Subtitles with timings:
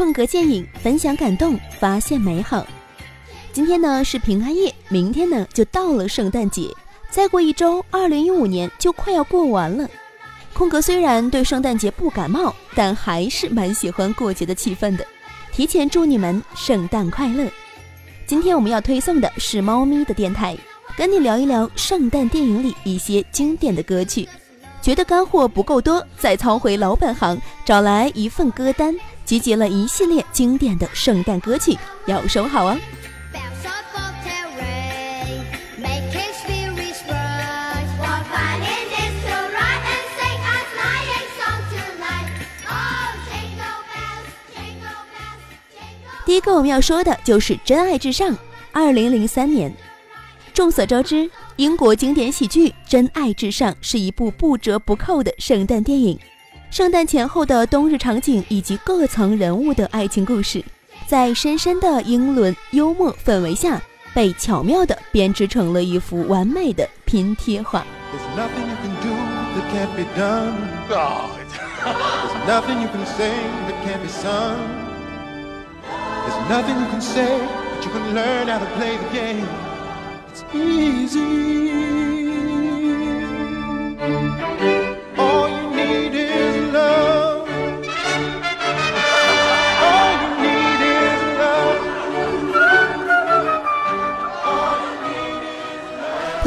[0.00, 2.66] 空格见影，分享感动，发现美好。
[3.52, 6.74] 今天呢是平安夜，明天呢就到了圣诞节，
[7.10, 9.86] 再过一周，二零一五年就快要过完了。
[10.54, 15.06] 空格虽然对圣诞节不感冒，但还是蛮喜欢过节的气氛的。
[15.52, 17.46] 提前祝你们圣诞快乐！
[18.26, 20.56] 今天我们要推送的是猫咪的电台，
[20.96, 24.26] 跟你聊一聊圣诞电影里一些经典的歌曲。
[24.80, 28.96] 觉得干货不够多，再操回老本行，找来一份歌单，
[29.30, 32.76] 集结了一系列经典的圣诞歌曲，要收好啊！
[46.26, 48.32] 第一个我们要说的就是《真爱至上》。
[48.72, 49.72] 二零零三年，
[50.52, 56.18] 众所周知，英国经典喜剧《真爱至上》是一部不折不扣的圣诞电影。
[56.70, 60.64] 圣诞前后的冬日场景以及各层人物的爱情故事，
[61.04, 63.82] 在深深的英伦幽默氛围下，
[64.14, 67.84] 被巧妙地编织成了一幅完美的拼贴画。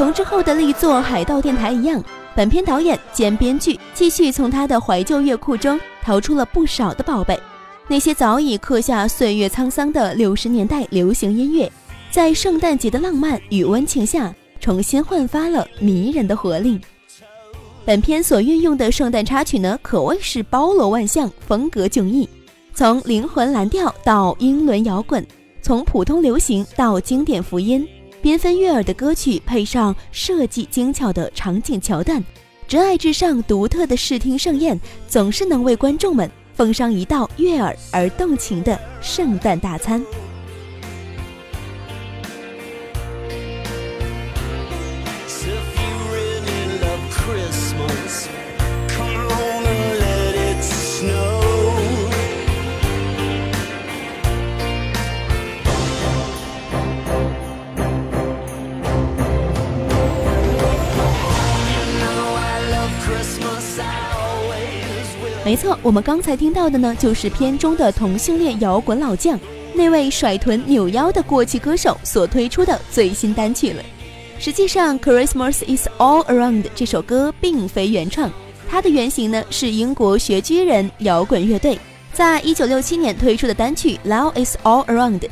[0.04, 2.04] 同之后的力作《海盗电台》一样，
[2.36, 7.40] 本片导演兼编剧继续从他的怀旧乐库中淘出了不少的宝贝。
[7.88, 11.72] 那些早已刻下岁月沧桑的六十年代流行音乐，
[12.10, 16.78] 在圣诞节的浪漫与温情下，重新焕发了迷人的活力。
[17.86, 22.28] 本片所运用的圣诞插曲呢，可谓是包罗万象，风格迥异。
[22.74, 25.26] 从灵魂蓝调到英伦摇滚，
[25.62, 27.88] 从普通流行到经典福音，
[28.24, 32.18] 缤纷悦耳的歌曲配上设计精巧的场景桥段，
[32.66, 36.30] 《真爱至上》独特的视听盛宴，总是能为观众们。
[36.54, 40.02] 奉上一道悦耳而动情的圣诞大餐。
[65.84, 69.38] 我们刚才听到的呢，就是片中的同性恋摇滚老将，
[69.74, 73.82] 那位甩臀扭腰的过气歌手所推出的最新单曲了。
[74.38, 78.32] 实际上，《Christmas Is All Around》这首歌并非原创，
[78.66, 81.78] 它的原型呢是英国学居人摇滚乐队
[82.14, 85.20] 在一九六七年推出的单曲《Love Is All Around》。《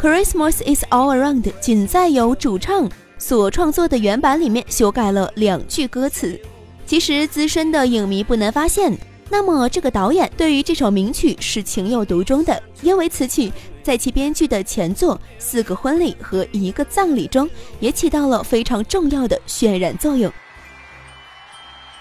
[0.00, 6.40] Christmas Is All Around》仅在由主唱所创作的原版里面修改了两句歌词。
[6.86, 8.96] 其实，资深的影迷不难发现。
[9.32, 13.50] 那么，这个导演对于这首名曲是情有独钟的，因为此曲
[13.82, 17.48] 在其编剧的前作《四个婚礼和一个葬礼》中
[17.80, 20.30] 也起到了非常重要的渲染作用。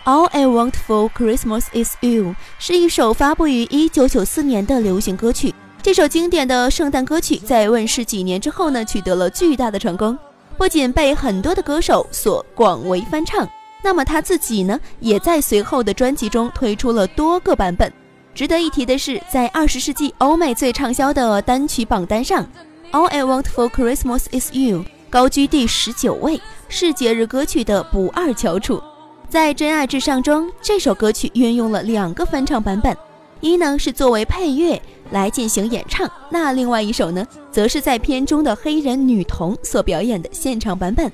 [0.03, 5.55] All I Want for Christmas Is You 是一首发布于1994年的流行歌曲。
[5.81, 10.19] 这首经典的圣诞歌曲在问世几年之后呢，取得了巨大的成功，
[10.57, 13.47] 不仅被很多的歌手所广为翻唱。
[13.83, 17.91] 那么他自己呢，也在随后的专辑中推出了多个版本。
[18.33, 22.43] 值得一提的是，在二十世纪欧美最畅销的单曲榜单上，
[22.91, 28.81] 《All I Want for Christmas Is You》高居第十九位，是节日歌曲的不二翘楚。
[29.27, 32.95] 在《真爱至上》中，这首歌曲运用了两个翻唱版本，
[33.41, 41.11] 一呢是作为配乐来进行演唱，那另外一首呢，则是在片中的黑人女童所表演的现场版本。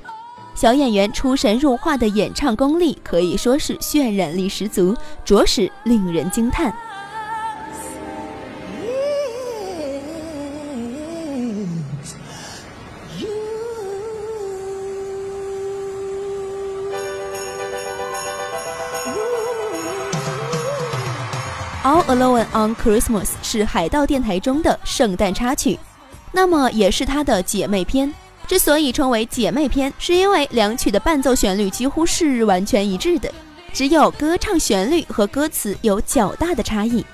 [0.57, 6.73] 小演员出神入化的演唱功力可以说是渲染力十足，着实令人惊叹。
[21.83, 25.77] All Alone on Christmas 是海盗电台中的圣诞插曲，
[26.31, 28.11] 那么也是它的姐妹篇。
[28.47, 33.29] 之所以称为姐妹篇，是因为两曲的伴奏旋律几乎是完全一致的，
[33.73, 37.05] 只有歌唱旋律和歌词有较大的差异。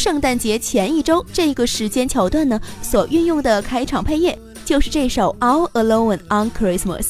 [0.00, 7.02] 圣诞节前一周这个时间桥段呢，所运用的开场配乐就是这首《All Alone on Christmas》。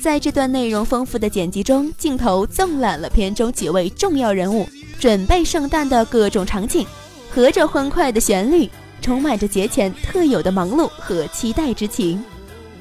[0.00, 4.68] 在这段内容丰富的剪辑中，镜头纵览了片中几位重要人物
[5.00, 6.86] 准备圣诞的各种场景，
[7.28, 8.70] 和着欢快的旋律，
[9.02, 12.22] 充满着节前特有的忙碌和期待之情。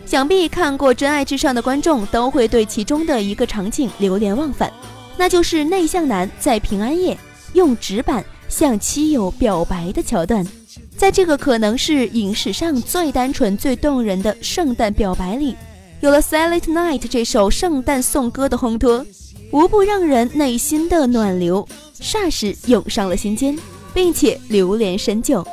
[0.06, 4.72] 想必看过《真爱至上》的观众都会对其中的一个场景流连忘返，
[5.18, 7.18] 那就是内向男在平安夜
[7.54, 8.24] 用纸板。
[8.58, 10.48] 向妻友表白的桥段，
[10.96, 15.54] 在这个可能是影史上最单纯、最动人的圣诞表白里，
[16.00, 19.06] 有了《Silent Night》这首圣诞颂歌的烘托，
[19.52, 21.68] 无不让人内心的暖流
[22.00, 23.60] 霎时涌上了心间，
[23.94, 25.46] 并且流连深旧。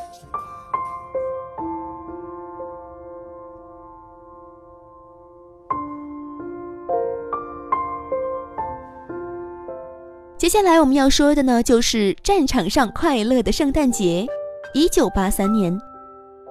[10.52, 14.26] 下来我们要说的呢，就是战场上快乐的圣诞节。
[14.74, 15.80] 一九八三年，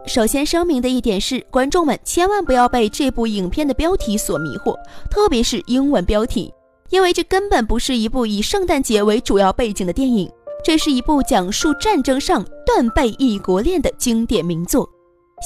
[0.08, 4.76] 首先声明的一点是，观众们千万不要被这部影片的标题所迷惑，
[5.12, 6.52] 特别是英文标题，
[6.90, 10.28] 因为这根本不是一部以圣诞节为主要背景的电影，
[10.66, 14.90] 这是一部讲述战争上断背异国恋的经典名作。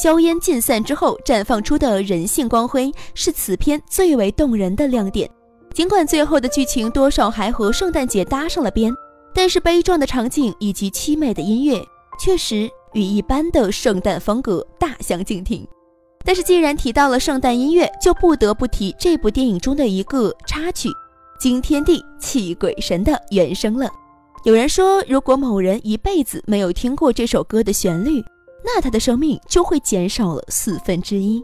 [0.01, 5.29] 硝烟尽散之后绽放出的人性光辉，是此片最为动人的亮点。
[5.75, 8.95] 尽管最后的剧情多少还和圣诞节搭上了边，
[9.33, 11.85] 但是悲壮的场景以及凄美的音乐
[12.17, 15.67] 确实与一般的圣诞风格大相径庭。
[16.23, 20.87] 但是既然提到了圣诞音乐，就不得不提这部电影中的一个插曲
[21.37, 23.91] 《惊天地泣鬼神》的原声了。
[24.45, 28.23] 有人说，如果某人一辈子没有听过这首歌的旋律，
[28.63, 31.43] 那他的生命就会减少了四分之一。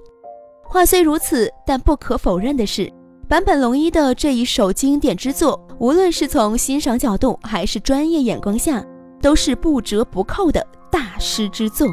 [0.63, 2.89] 话虽如此，但不可否认的是。
[3.31, 8.83] 坂本龙一的这一首经典之作，无论是从欣赏角度还是专业眼光下，
[9.21, 11.87] 都是不折不扣的大师之作。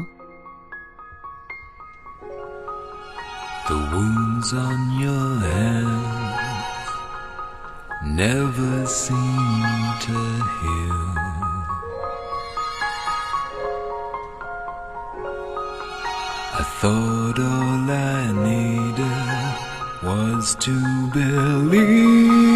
[20.01, 20.71] Was to
[21.13, 22.49] believe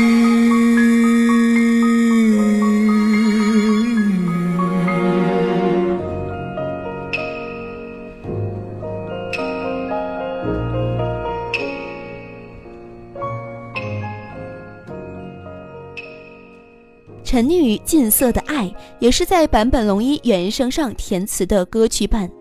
[17.25, 22.31] 沉溺于近色的爱，也是在坂本龙一原声上填词的歌曲版。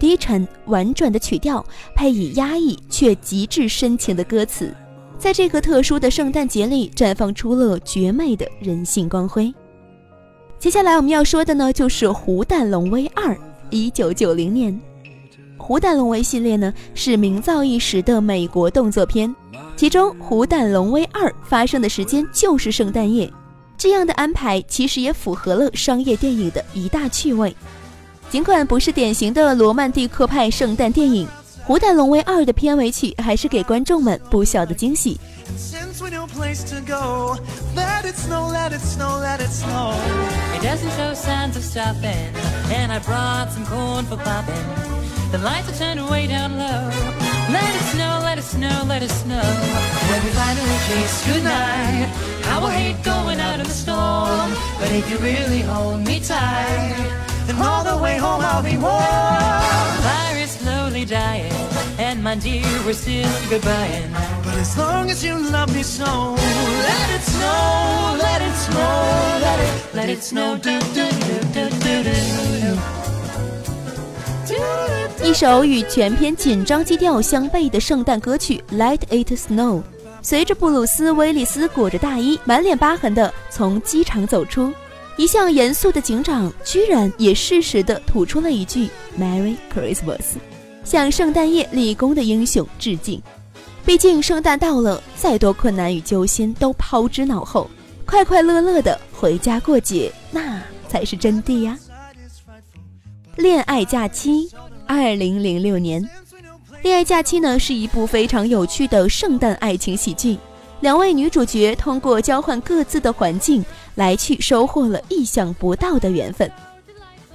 [0.00, 1.64] 低沉婉转的曲调，
[1.94, 4.74] 配以压抑却极致深情的歌词，
[5.18, 9.54] 在这个特殊的圣诞节里绽放出了绝美的人性光辉。
[10.58, 13.34] 接下来我们要说的呢，就是《虎胆龙威二》。
[13.70, 14.72] 一九九零年，
[15.62, 19.32] 《虎胆龙威》系列呢是名噪一时的美国动作片，
[19.76, 23.32] 其中《虎胆龙威二》发生的时间就是圣诞夜，
[23.78, 27.54] 这样的安排其实也符合了商业电影的一大趣味。
[28.30, 31.26] 尽管不是典型的罗曼蒂克派圣诞电影，
[31.66, 35.18] 《虎胆龙威二》的片尾曲还是给观众们不小的惊喜。
[57.48, 59.00] And all the way home I'll be warm.
[60.02, 61.52] Fire is slowly dying,
[61.98, 64.08] and my dear, we're still goodbye.
[64.44, 69.58] But as long as you love me so, let it snow, let it snow, let
[69.60, 70.56] it, let it snow.
[70.56, 73.00] Do, do, do, do, do, do, do.
[75.22, 79.78] 一首与全篇紧张基调相悖的圣诞歌曲《Let It Snow》，
[80.22, 84.72] 随着布鲁斯·威利斯裹着大衣、满脸疤痕的从机场走出，
[85.20, 90.38] 一向严肃的警长居然也适时地吐出了一句 “Merry Christmas”，
[90.82, 93.20] 向圣诞夜立功的英雄致敬。
[93.84, 97.68] 毕竟圣诞到了，再多困难与揪心都抛之脑后，
[98.06, 100.58] 快快乐乐的回家过节，那
[100.88, 101.78] 才是真谛呀！
[103.36, 104.50] 恋爱假期，
[104.86, 106.02] 二零零六年，
[106.82, 110.38] 《恋爱假期》呢是一部非常有趣的圣诞爱情喜剧。
[110.80, 113.62] 两位女主角通过交换各自的环境，
[114.00, 116.50] 来去收获了意想不到的缘分。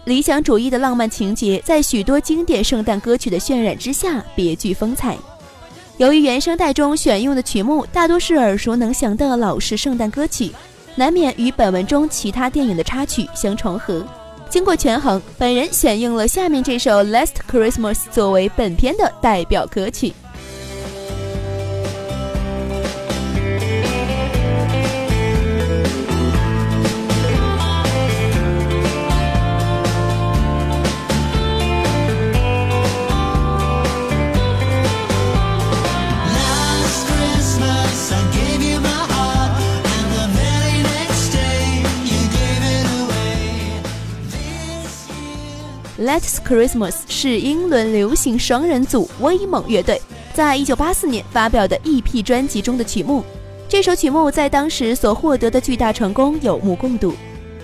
[0.06, 5.16] 理想主义的浪漫情节，在许多经典圣诞歌曲的渲染之下，别具风采。
[5.98, 10.52] 由于原声带中选用的曲目大多是耳熟能详的老式圣诞歌曲，
[10.96, 14.04] 难免与本文中其他电影的插曲相重合。
[14.50, 20.12] 经过权衡，本人选用了下面这首《Last Christmas》作为本片的代表歌曲。
[46.48, 50.00] Christmas 是英伦流行双人组威猛乐队
[50.32, 53.24] 在一九八四年发表的 EP 专辑中的曲目。
[53.68, 57.16] 这首曲目在当时所获得的巨大成功有目共睹。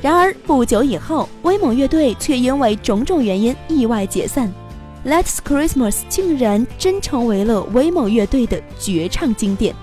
[0.01, 4.51] 然而不久以后，威猛乐队却因为种种原因意外解散。
[5.05, 9.75] Let's Christmas 竟然真成为了威猛乐队的绝唱经典。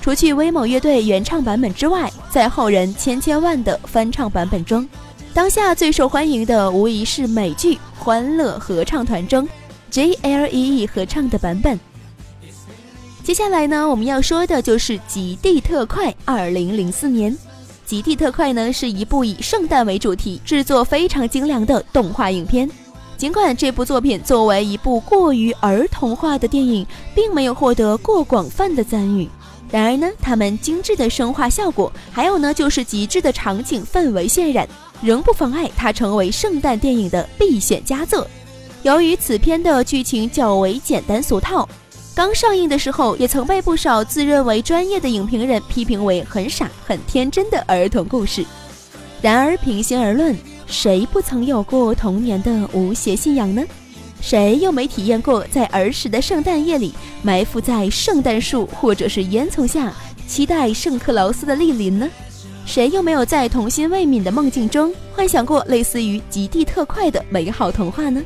[0.00, 4.88] 除去威猛乐队原唱版本之外，在后人千千万的翻唱版本中。
[5.32, 9.48] 当下最受欢迎的无疑是美剧《欢乐合唱团》中
[9.90, 11.78] J.L.E.E 合唱的版本。
[13.22, 16.10] 接下来呢，我们要说的就是《极地特快》。
[16.24, 17.32] 二零零四年，
[17.86, 22.68] 《极地特快》呢是一部以圣诞为主题、制作非常精良的动画影片。
[23.16, 26.84] 尽管这部作品作为一部过于儿童化的电影，
[27.14, 29.28] 并没有获得过广泛的赞誉，
[29.70, 34.68] 然而呢，他们精致的声画效果，还有呢就是极致的场景氛围渲染。
[35.02, 38.26] 仍不妨碍它成为圣诞电影的必选佳作。
[38.82, 41.68] 由于此片的剧情较为简单俗套，
[42.14, 48.44] 刚上映的时候也曾被不少自认为专业的影评人批评为很傻、很天真的儿童故事。
[49.22, 53.62] 然而，平心而论，谁不曾有过童年的无邪信仰呢？
[54.22, 59.92] 谁又没体验过在儿时的圣诞夜里，埋伏在圣诞树或者是烟囱下，
[60.26, 62.08] 期待圣克劳斯的莅临呢？
[62.70, 68.22] 谁又没有在童心未泯的梦境中幻想过类似于极地特快的美好童话呢？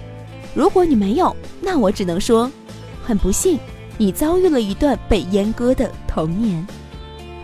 [0.53, 2.51] 如果你没有，那我只能说，
[3.03, 3.59] 很不幸，
[3.97, 6.67] 你遭遇了一段被阉割的童年。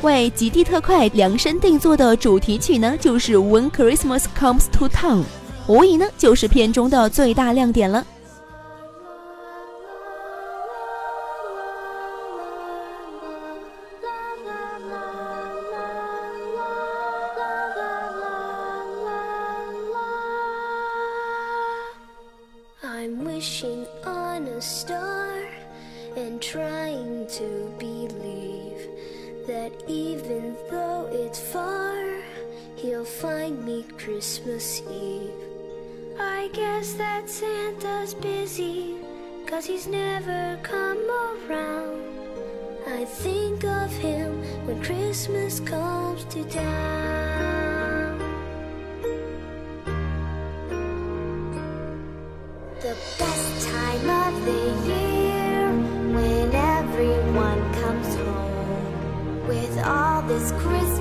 [0.03, 5.21] 为极地特快量身定做的主题曲呢，就是《When Christmas Comes to Town》，
[5.69, 8.05] 无疑呢就是片中的最大亮点了。
[27.41, 28.83] To believe
[29.47, 32.21] that even though it's far,
[32.77, 35.33] he'll find me Christmas Eve.
[36.19, 38.97] I guess that Santa's busy,
[39.47, 42.03] cause he's never come around.
[42.87, 48.19] I think of him when Christmas comes to town.
[52.83, 52.95] The
[60.41, 61.00] this Christmas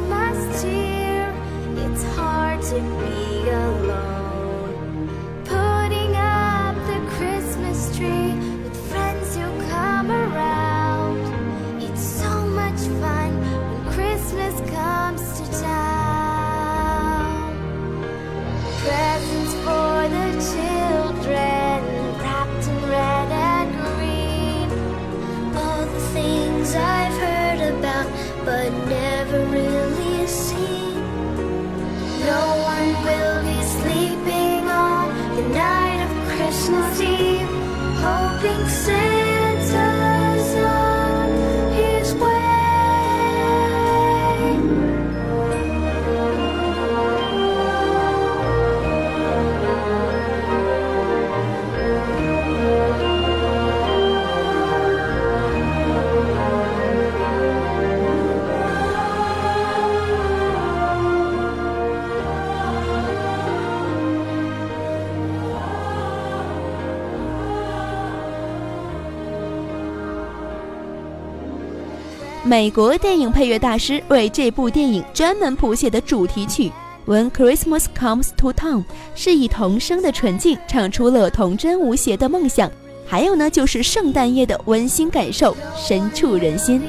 [72.49, 76.71] 美国电影配乐大师为这部电影专门谱写的主题曲
[77.05, 78.77] 《When Christmas Comes to Town》
[79.13, 82.71] 是以童声的纯净唱出了童真无邪的梦想，
[83.05, 86.81] 还有呢，就是圣诞夜的温馨感受，深触人心。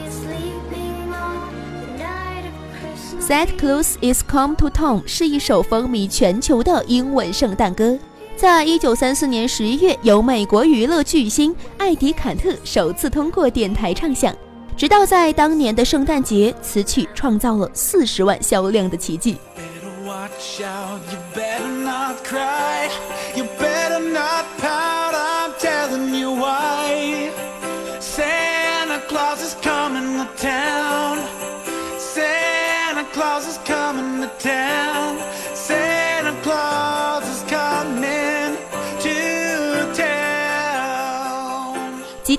[3.22, 7.98] 《Santa Claus Is Come to Town》是一首风靡全球的英文圣诞歌。
[8.34, 14.34] 在一九三四年十一月，由美国娱乐巨星艾迪·坎特首次通过电台唱响，
[14.76, 19.36] 直到在当年的圣诞节，此曲创造了四十万销量的奇迹。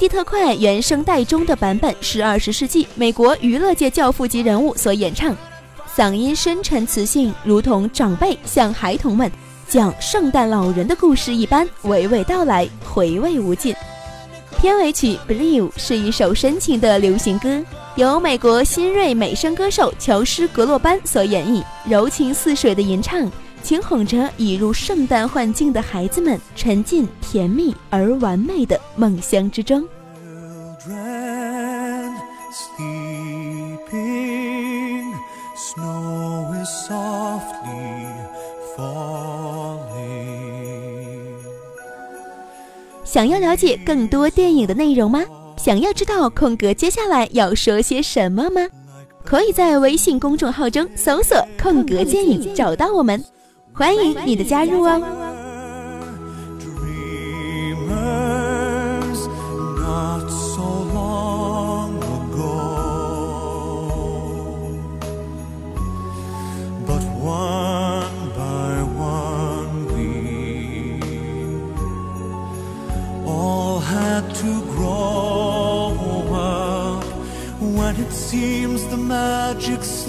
[0.02, 5.38] 地特快原声带中的版本是二十世纪美国娱乐界教父级人物所演唱，
[5.96, 9.32] 嗓音深沉磁性，如同长辈向孩童们
[9.68, 13.76] 讲圣诞老人的故事一般，娓娓道来，回味无尽。
[14.60, 17.64] 片尾曲《Believe》是一首深情的流行歌，
[17.96, 23.32] 由美国新锐美声歌手乔诗·格洛班所演绎，柔情似水的吟唱。
[23.62, 29.88] 轻哄着已入圣诞幻境的孩子们，沉浸甜蜜而完美的梦乡之中。
[43.04, 45.24] 想要了解更多电影的内容吗？
[45.58, 48.62] 想要知道空格接下来要说些什么吗？
[49.24, 53.24] 可以在微信公众号中搜索“空格电影”找到我们。
[53.82, 55.22] 欢迎你的加入哦。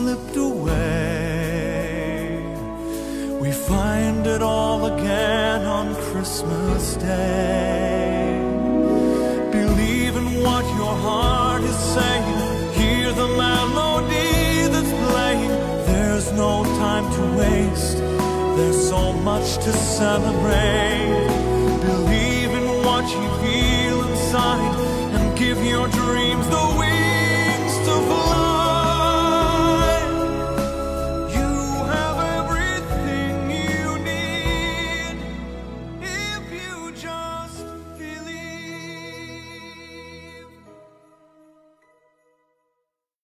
[0.03, 0.22] find
[17.37, 17.99] waste,
[18.57, 21.32] there's so much to celebrate.